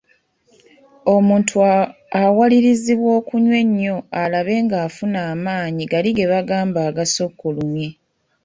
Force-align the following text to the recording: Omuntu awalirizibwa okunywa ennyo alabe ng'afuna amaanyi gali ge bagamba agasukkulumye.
Omuntu 1.15 1.53
awalirizibwa 2.21 3.09
okunywa 3.19 3.57
ennyo 3.63 3.95
alabe 4.21 4.55
ng'afuna 4.65 5.19
amaanyi 5.31 5.83
gali 5.91 6.09
ge 6.17 6.25
bagamba 6.31 6.79
agasukkulumye. 6.89 7.87